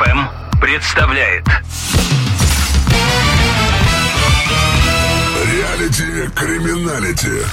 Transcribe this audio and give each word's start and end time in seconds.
FM 0.00 0.26
представляет 0.60 1.44
Реалити 5.44 6.28
криминалити. 6.34 7.44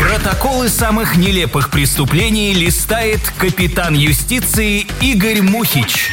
Протоколы 0.00 0.68
самых 0.68 1.16
нелепых 1.16 1.70
преступлений 1.70 2.54
листает 2.54 3.20
капитан 3.38 3.94
юстиции 3.94 4.86
Игорь 5.00 5.42
Мухич. 5.42 6.10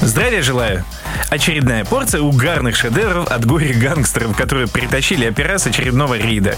Здравия 0.00 0.40
желаю! 0.40 0.84
Очередная 1.28 1.84
порция 1.84 2.22
угарных 2.22 2.76
шедевров 2.76 3.30
от 3.30 3.44
горе 3.44 3.74
гангстеров, 3.74 4.34
которые 4.36 4.68
притащили 4.68 5.28
опера 5.28 5.58
с 5.58 5.66
очередного 5.66 6.16
рейда. 6.16 6.56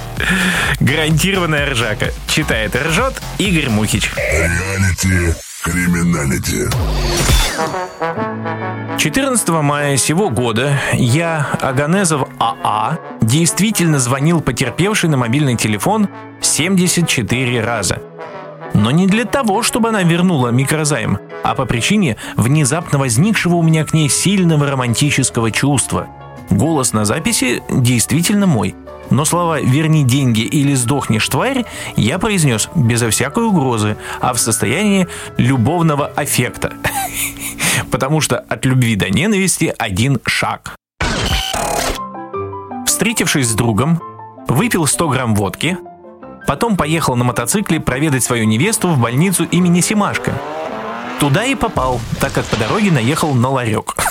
Гарантированная 0.79 1.71
ржака. 1.71 2.13
Читает 2.29 2.77
и 2.77 2.79
ржет 2.79 3.21
Игорь 3.39 3.71
Мухич. 3.71 4.13
Реалити 4.17 5.35
криминалити. 5.71 6.69
14 8.99 9.49
мая 9.49 9.97
сего 9.97 10.31
года 10.31 10.81
я, 10.93 11.47
Аганезов 11.61 12.29
АА, 12.39 12.99
действительно 13.21 13.99
звонил 13.99 14.41
потерпевшей 14.41 15.11
на 15.11 15.17
мобильный 15.17 15.57
телефон 15.57 16.09
74 16.41 17.61
раза. 17.61 18.01
Но 18.75 18.91
не 18.91 19.07
для 19.07 19.25
того, 19.25 19.63
чтобы 19.63 19.89
она 19.89 20.03
вернула 20.03 20.49
микрозайм, 20.49 21.19
а 21.45 21.55
по 21.55 21.65
причине 21.65 22.17
внезапно 22.37 22.99
возникшего 22.99 23.57
у 23.57 23.63
меня 23.63 23.85
к 23.85 23.93
ней 23.93 24.09
сильного 24.09 24.71
романтического 24.71 25.51
чувства. 25.51 26.09
Голос 26.51 26.93
на 26.93 27.05
записи 27.05 27.63
действительно 27.71 28.47
мой. 28.47 28.75
Но 29.11 29.25
слова 29.25 29.61
«верни 29.61 30.05
деньги» 30.05 30.41
или 30.41 30.75
«сдохнешь, 30.75 31.29
тварь» 31.29 31.65
я 31.97 32.19
произнес 32.19 32.69
безо 32.75 33.11
всякой 33.11 33.45
угрозы, 33.45 33.97
а 34.21 34.35
в 34.35 34.39
состоянии 34.39 35.09
любовного 35.39 36.07
аффекта. 36.07 36.75
Потому 37.91 38.21
что 38.21 38.39
от 38.39 38.67
любви 38.67 38.97
до 38.97 39.09
ненависти 39.09 39.75
один 39.79 40.19
шаг. 40.27 40.75
Встретившись 42.87 43.49
с 43.49 43.55
другом, 43.55 44.01
выпил 44.47 44.87
100 44.87 45.09
грамм 45.09 45.35
водки, 45.35 45.79
потом 46.47 46.77
поехал 46.77 47.17
на 47.17 47.25
мотоцикле 47.25 47.81
проведать 47.81 48.25
свою 48.25 48.45
невесту 48.45 48.89
в 48.89 48.99
больницу 48.99 49.45
имени 49.45 49.81
Симашко. 49.81 50.33
Туда 51.21 51.45
и 51.45 51.55
попал, 51.55 52.01
так 52.21 52.33
как 52.33 52.45
по 52.47 52.57
дороге 52.57 52.91
наехал 52.91 53.35
на 53.35 53.49
ларек. 53.49 53.95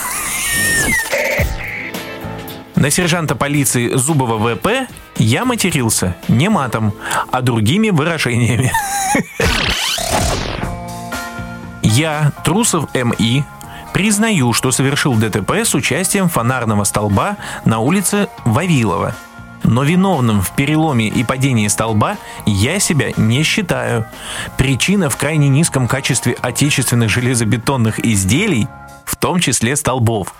На 2.78 2.90
сержанта 2.90 3.34
полиции 3.34 3.88
Зубова 3.96 4.38
ВП 4.38 4.88
я 5.16 5.44
матерился 5.44 6.14
не 6.28 6.48
матом, 6.48 6.94
а 7.32 7.42
другими 7.42 7.90
выражениями. 7.90 8.70
Я, 11.82 12.32
Трусов 12.44 12.94
МИ, 12.94 13.42
признаю, 13.92 14.52
что 14.52 14.70
совершил 14.70 15.14
ДТП 15.14 15.50
с 15.64 15.74
участием 15.74 16.28
фонарного 16.28 16.84
столба 16.84 17.36
на 17.64 17.80
улице 17.80 18.28
Вавилова. 18.44 19.16
Но 19.64 19.82
виновным 19.82 20.40
в 20.40 20.52
переломе 20.52 21.08
и 21.08 21.24
падении 21.24 21.66
столба 21.66 22.16
я 22.46 22.78
себя 22.78 23.08
не 23.16 23.42
считаю. 23.42 24.06
Причина 24.56 25.10
в 25.10 25.16
крайне 25.16 25.48
низком 25.48 25.88
качестве 25.88 26.36
отечественных 26.40 27.10
железобетонных 27.10 27.98
изделий, 27.98 28.68
в 29.04 29.16
том 29.16 29.40
числе 29.40 29.74
столбов. 29.74 30.32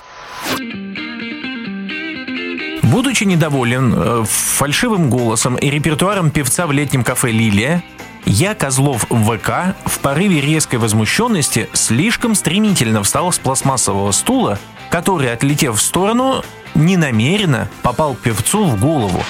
Будучи 2.99 3.23
недоволен 3.23 3.95
э, 3.97 4.25
фальшивым 4.29 5.09
голосом 5.09 5.55
и 5.55 5.71
репертуаром 5.71 6.33
певца 6.33 6.67
в 6.67 6.73
летнем 6.73 7.05
кафе 7.05 7.31
«Лилия», 7.31 7.85
я, 8.25 8.57
Козлов 8.57 9.05
ВК, 9.05 9.77
в 9.85 10.01
порыве 10.01 10.41
резкой 10.41 10.81
возмущенности 10.81 11.69
слишком 11.75 12.35
стремительно 12.35 13.05
встал 13.05 13.31
с 13.31 13.39
пластмассового 13.39 14.11
стула, 14.11 14.59
который, 14.91 15.33
отлетев 15.33 15.77
в 15.77 15.81
сторону, 15.81 16.43
ненамеренно 16.75 17.69
попал 17.83 18.17
певцу 18.17 18.65
в 18.65 18.81
голову. 18.81 19.23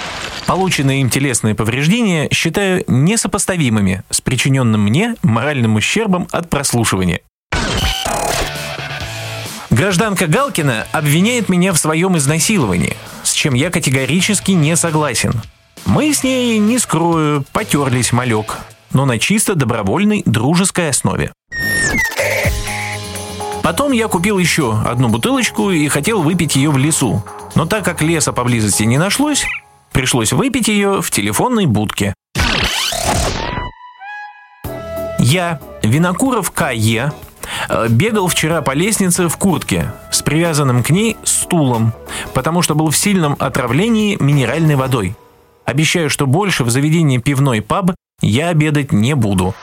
Полученные 0.47 1.03
им 1.03 1.11
телесные 1.11 1.55
повреждения 1.55 2.31
считаю 2.33 2.85
несопоставимыми 2.87 4.03
с 4.09 4.23
причиненным 4.23 4.81
мне 4.81 5.15
моральным 5.23 5.75
ущербом 5.75 6.27
от 6.33 6.49
прослушивания. 6.49 7.21
Гражданка 9.69 10.27
Галкина 10.27 10.87
обвиняет 10.91 11.51
меня 11.51 11.75
в 11.75 11.79
своем 11.79 12.17
изнасиловании, 12.17 12.97
чем 13.39 13.55
я 13.55 13.71
категорически 13.71 14.51
не 14.51 14.77
согласен. 14.77 15.33
Мы 15.87 16.13
с 16.13 16.25
ней, 16.25 16.59
не 16.59 16.79
скрою, 16.81 17.45
потерлись 17.53 18.13
малек, 18.13 18.59
но 18.93 19.07
на 19.07 19.21
чисто 19.21 19.55
добровольной 19.55 20.25
дружеской 20.27 20.89
основе. 20.89 21.33
Потом 23.63 23.93
я 23.93 24.09
купил 24.09 24.39
еще 24.39 24.77
одну 24.85 25.09
бутылочку 25.09 25.71
и 25.71 25.87
хотел 25.87 26.21
выпить 26.21 26.57
ее 26.57 26.71
в 26.71 26.79
лесу. 26.79 27.23
Но 27.55 27.65
так 27.65 27.85
как 27.85 28.03
леса 28.03 28.33
поблизости 28.33 28.83
не 28.83 28.99
нашлось, 28.99 29.47
пришлось 29.93 30.33
выпить 30.33 30.67
ее 30.67 31.01
в 31.01 31.09
телефонной 31.13 31.67
будке. 31.67 32.15
Я, 35.21 35.61
Винокуров 35.85 36.51
К.Е., 36.51 37.13
э, 37.69 37.87
бегал 37.89 38.27
вчера 38.27 38.63
по 38.63 38.73
лестнице 38.73 39.29
в 39.29 39.37
куртке 39.37 39.93
привязанным 40.29 40.83
к 40.83 40.91
ней 40.91 41.17
стулом, 41.25 41.95
потому 42.35 42.61
что 42.61 42.75
был 42.75 42.91
в 42.91 42.97
сильном 42.99 43.35
отравлении 43.39 44.19
минеральной 44.21 44.77
водой. 44.77 45.17
Обещаю, 45.65 46.11
что 46.11 46.27
больше 46.27 46.65
в 46.65 46.71
заведении 46.71 47.17
пивной 47.17 47.63
паб 47.63 47.93
я 48.21 48.51
обедать 48.51 48.93
не 48.93 49.15
буду. 49.15 49.55